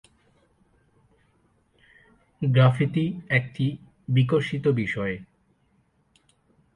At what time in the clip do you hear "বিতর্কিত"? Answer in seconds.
4.07-4.65